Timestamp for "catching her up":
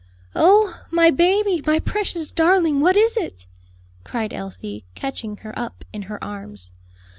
4.95-5.85